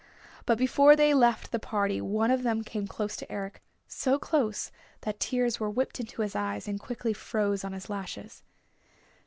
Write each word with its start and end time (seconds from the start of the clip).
But 0.47 0.57
before 0.57 0.95
they 0.95 1.13
left 1.13 1.51
the 1.51 1.59
party 1.59 2.01
one 2.01 2.31
of 2.31 2.41
them 2.41 2.63
came 2.63 2.87
close 2.87 3.15
to 3.17 3.31
Eric, 3.31 3.61
so 3.87 4.17
close 4.17 4.71
that 5.01 5.19
tears 5.19 5.59
were 5.59 5.69
whipped 5.69 5.99
into 5.99 6.23
his 6.23 6.35
eyes 6.35 6.67
and 6.67 6.79
quickly 6.79 7.13
froze 7.13 7.63
on 7.63 7.73
his 7.73 7.87
lashes. 7.87 8.41